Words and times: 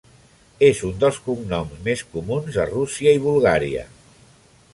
És 0.69 0.79
un 0.87 0.95
dels 1.03 1.19
cognoms 1.27 1.77
més 1.89 2.03
comuns 2.15 2.59
a 2.65 2.69
Rússia 2.73 3.15
i 3.19 3.23
Bulgària. 3.31 3.87